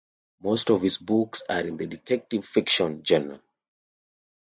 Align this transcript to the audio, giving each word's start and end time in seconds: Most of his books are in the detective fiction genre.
Most 0.41 0.71
of 0.71 0.81
his 0.81 0.97
books 0.97 1.43
are 1.47 1.59
in 1.59 1.77
the 1.77 1.85
detective 1.85 2.43
fiction 2.43 3.05
genre. 3.05 3.39